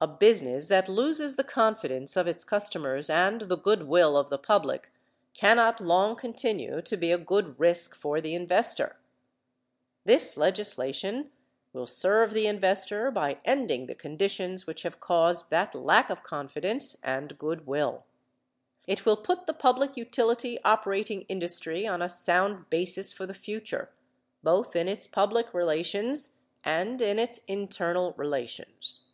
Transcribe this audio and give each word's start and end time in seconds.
A 0.00 0.08
business 0.08 0.66
that 0.66 0.88
loses 0.88 1.36
the 1.36 1.44
confidence 1.44 2.16
of 2.16 2.26
its 2.26 2.42
customers 2.42 3.08
and 3.08 3.42
the 3.42 3.56
good 3.56 3.84
will 3.86 4.16
of 4.16 4.30
the 4.30 4.38
public 4.38 4.90
cannot 5.32 5.80
long 5.80 6.16
continue 6.16 6.82
to 6.82 6.96
be 6.96 7.12
a 7.12 7.18
good 7.18 7.56
risk 7.56 7.94
for 7.94 8.20
the 8.20 8.34
investor. 8.34 8.96
This 10.04 10.36
legislation 10.36 11.30
will 11.72 11.86
serve 11.86 12.32
the 12.32 12.48
investor 12.48 13.12
by 13.12 13.38
ending 13.44 13.86
the 13.86 13.94
conditions 13.94 14.66
which 14.66 14.82
have 14.82 14.98
caused 14.98 15.50
that 15.50 15.72
lack 15.72 16.10
of 16.10 16.24
confidence 16.24 16.96
and 17.04 17.38
good 17.38 17.68
will. 17.68 18.04
It 18.88 19.06
will 19.06 19.16
put 19.16 19.46
the 19.46 19.54
public 19.54 19.96
utility 19.96 20.58
operating 20.64 21.20
industry 21.28 21.86
on 21.86 22.02
a 22.02 22.08
sound 22.10 22.68
basis 22.70 23.12
for 23.12 23.24
the 23.24 23.34
future, 23.34 23.88
both 24.42 24.74
in 24.74 24.88
its 24.88 25.06
public 25.06 25.54
relations 25.54 26.32
and 26.64 27.00
in 27.00 27.20
its 27.20 27.38
internal 27.46 28.14
relations. 28.16 29.04